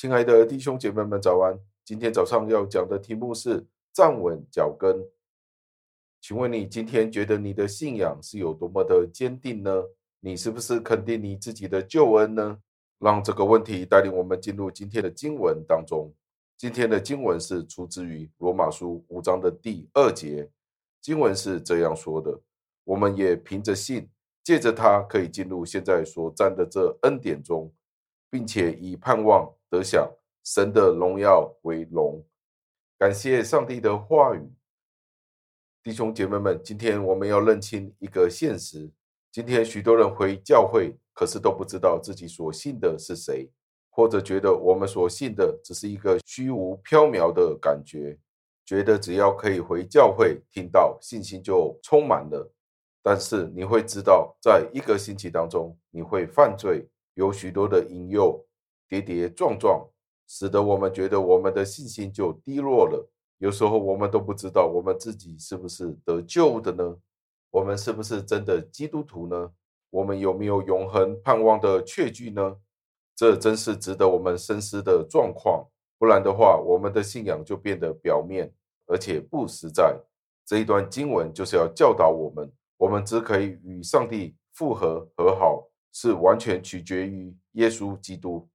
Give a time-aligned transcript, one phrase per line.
[0.00, 1.58] 亲爱的弟兄姐妹们，早安！
[1.84, 5.04] 今天早上要讲的题目是站稳脚跟。
[6.20, 9.82] 请问你今天觉得你的信仰是有多么的坚定呢？
[10.20, 12.60] 你是不是肯定你自己的救恩呢？
[13.00, 16.14] 让这个问题带领我们进入今天的经文当中。
[16.56, 20.48] 今天的经文是出自于罗马书五章的第二节，
[21.00, 22.40] 经文是这样说的：
[22.84, 24.08] 我们也凭着信，
[24.44, 27.74] 借着它可以进入现在所站的这恩典中，
[28.30, 30.10] 并且以盼望得享
[30.44, 32.24] 神的荣耀为荣。
[32.98, 34.52] 感谢上帝的话语，
[35.82, 38.90] 弟兄姐妹们，今天我们要认清一个现实：
[39.30, 43.48] 今天许多人回教会，可是都不知道自己所信的是谁，
[43.90, 48.18] 或者觉得我们所信的只是一个虚无缥缈的感觉，
[48.64, 52.52] 觉得只要可以回教会听到，信心就充满了。
[53.00, 58.44] 但是你会知道，在一个星期当中，你会犯罪，有许多的引诱，
[58.88, 59.86] 跌跌撞撞，
[60.26, 63.08] 使得我们觉得我们的信心就低落了。
[63.38, 66.96] 有时候我们都不知道我们自己是不是得救的呢？
[67.50, 69.52] 我们是不是真的基督徒呢？
[69.90, 72.56] 我们有没有永恒盼望的确据呢？
[73.14, 75.66] 这真是值得我们深思的状况。
[75.98, 78.52] 不然的话，我们的信仰就变得表面，
[78.86, 79.98] 而且不实在。
[80.44, 82.50] 这一段经文就是要教导我们。
[82.76, 88.48] 我们只可以与上帝复合和好，是完全取决于耶稣基督。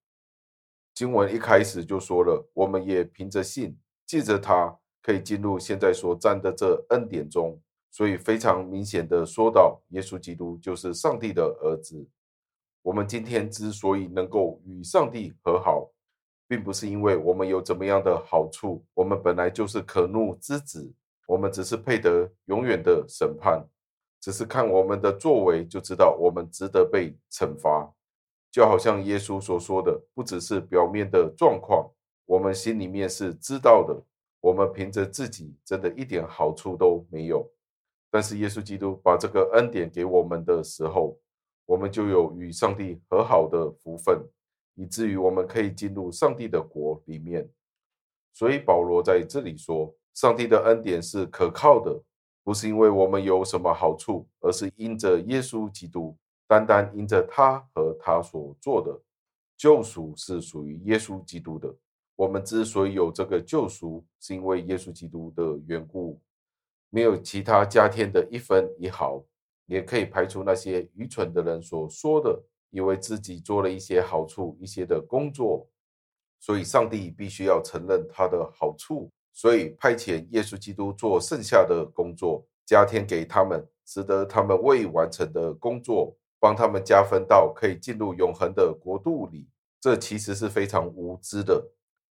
[0.93, 7.59] 经文一开始就说了，我们也凭着信，借着他可以进入现在所站的这恩典中。
[7.89, 12.07] 所以非常明显的说到，耶稣基督就是上帝的儿子。
[12.81, 15.91] 我们今天之所以能够与上帝和好，
[16.47, 20.91] 并不是因为我们有怎么样的好处，我们本来就是可怒之子，
[21.27, 23.63] 我们只是配得永远的审判。
[24.19, 27.93] 只是看我们的作为，就知道我们值得被惩罚。
[28.53, 31.89] 就好像耶稣所说的，不只是表面的状况，
[32.27, 33.99] 我们心里面是知道的。
[34.39, 37.49] 我们凭着自己，真的一点好处都没有。
[38.11, 41.17] 但是耶稣基督把这个恩典给我们的时候，
[41.65, 44.23] 我们就有与上帝和好的福分，
[44.75, 47.49] 以至于我们可以进入上帝的国里面。
[48.33, 51.99] 所以保罗在这里说，上帝的恩典是可靠的。
[52.43, 56.15] 不是因为我们有什么好处，而是因着耶稣基督，
[56.53, 59.01] 单单因着他和他所做的
[59.57, 61.73] 救赎是属于耶稣基督的。
[62.15, 66.21] 我们之所以有这个救赎，是因为耶稣基督的缘故，
[66.91, 69.23] 没有其他加添的一分一毫，
[69.65, 72.39] 也可以排除那些愚蠢的人所说的，
[72.69, 75.67] 以为自己做了一些好处、一些的工作，
[76.39, 79.09] 所以上帝必须要承认他的好处。
[79.33, 89.47] 所以派遣耶稣基督做剩下的工作，加添给他们，使得他们未完成的工作帮他们加分到可以进入永恒的国度里。
[89.79, 91.71] 这其实是非常无知的。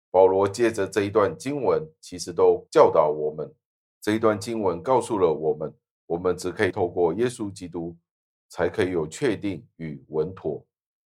[0.09, 3.53] 保罗借着这一段经文，其实都教导我们。
[4.02, 5.72] 这一段经文告诉了我们，
[6.08, 7.96] 我们只可以透过耶稣基督，
[8.50, 10.66] 才可以有确定与稳妥，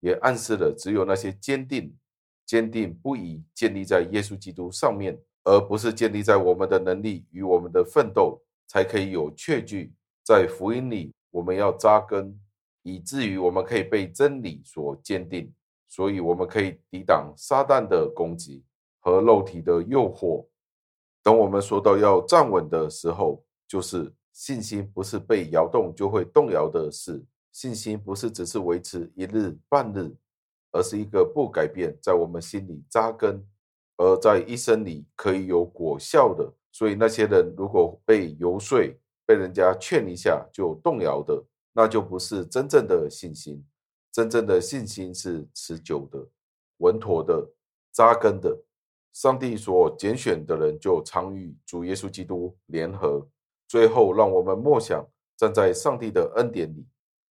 [0.00, 1.96] 也暗示了只有那些坚定、
[2.44, 5.18] 坚定不移建立在耶稣基督上面。
[5.44, 9.94] 而不是建立在我们的能力与我们的奋斗，才可以有确据。
[10.22, 12.38] 在福音里，我们要扎根，
[12.88, 15.52] 以至于我们可以被真理所坚定，
[15.88, 18.64] 所以我们可以抵挡撒旦的攻击
[19.00, 20.46] 和肉体的诱惑。
[21.22, 27.22] 等我们说到要站稳的时候，就是信心不是被摇动就会动摇的事，
[27.52, 30.16] 信心不是只是维持一日半日，
[30.72, 33.46] 而是一个不改变，在我们心里扎根。
[34.00, 38.78] 而在一生里可以有果效的，所以那些人如果被游说、
[39.26, 41.44] 被人家劝一下就动摇的，
[41.78, 43.64] 那就不是真正的信心。
[44.10, 46.18] 真正的信心是持久的、
[46.78, 47.48] 稳妥的、
[47.92, 48.58] 扎根的。
[49.12, 53.24] 上帝所拣选的人就常与主耶稣基督联合。
[53.68, 56.84] 最后，让我们默想，站在上帝的恩典里，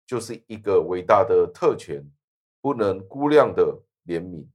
[0.06, 2.02] 就是一个伟大的特权，
[2.62, 4.46] 不能估量的怜悯。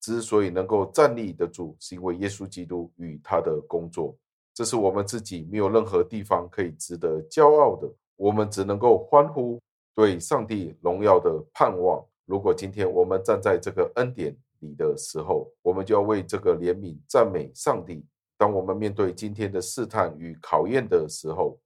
[0.00, 4.18] 之所以能够站立得住，是因为耶稣基督与他的工作。
[4.52, 9.60] 这是我们自己没有任何地方可以值得骄傲的，我们只能够欢呼，
[9.94, 12.04] 对上帝荣耀的盼望。
[12.24, 18.04] 如果今天我们站在这个恩典里的时候，我们就要为这个怜悯赞美上帝。
[18.36, 21.58] 当我们面对今天的试探与考验的时候，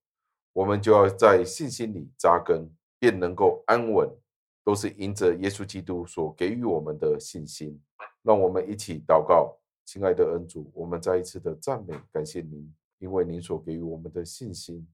[0.52, 2.68] 我们就要在信心里扎根，
[2.98, 4.08] 便能够安稳，
[4.64, 7.80] 都是因着耶稣基督所给予我们的信心。
[8.22, 9.56] 让我们一起祷告，
[9.86, 14.86] 亲爱的恩主，我们再一次的赞美感谢您，因为您所给予我们的信心，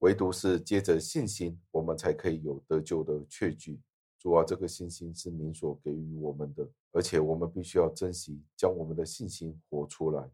[0.00, 3.78] 唯独是借着信心，我们才可以有得救的确据。
[4.18, 10.30] 主啊，这个信心是您所给予我们的，而且我们必须要珍惜，将我们的信心活出来，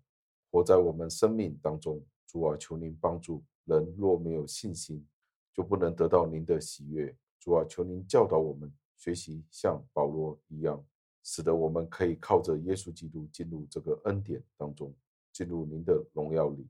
[0.51, 2.01] 活在我们生命当中。
[2.29, 3.43] 主啊，求您帮助。
[3.65, 5.05] 人若没有信心，
[5.53, 7.17] 就不能得到您的喜悦。
[7.41, 10.85] 主啊，求您教导我们学习像保罗一样，
[11.25, 14.95] 使得我们可以靠着耶稣基督进入这个恩典当中，
[15.33, 16.65] 进入您的荣耀里。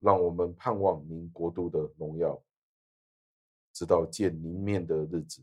[0.00, 2.40] 让我们盼望您国度的荣耀，
[3.72, 5.42] 直到见您面的日子。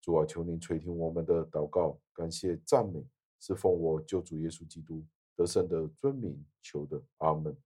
[0.00, 3.04] 主啊，求您垂听我们的祷告，感谢赞美，
[3.38, 5.04] 是奉我救主耶稣基督
[5.36, 7.56] 得胜的尊名求的，阿门。